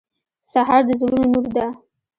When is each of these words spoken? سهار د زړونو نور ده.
سهار 0.51 0.81
د 0.87 0.89
زړونو 0.99 1.25
نور 1.33 1.45
ده. 1.55 1.67